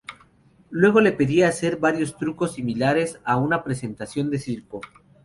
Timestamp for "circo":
4.39-4.81